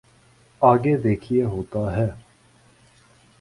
آگے 0.61 0.95
دیکھیے 0.97 1.43
ہوتا 1.43 1.95
ہے۔ 1.97 2.09